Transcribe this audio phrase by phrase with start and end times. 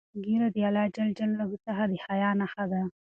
[0.23, 2.81] ږیره د الله جل جلاله څخه د حیا نښه ده.